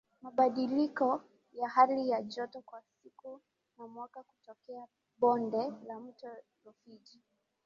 mabadiliko 0.21 1.23
ya 1.53 1.69
hali 1.69 2.09
ya 2.09 2.21
joto 2.21 2.61
kwa 2.61 2.81
siku 2.81 3.41
na 3.77 3.87
mwaka 3.87 4.19
hutokea 4.27 4.87
Bonde 5.17 5.71
la 5.87 5.99
Mto 5.99 6.27
Rufiji 6.65 7.19